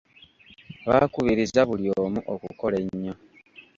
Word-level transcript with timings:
Baakubiriza 0.87 1.61
buli 1.69 1.85
omu 2.01 2.19
okukola 2.33 2.75
ennyo. 2.85 3.13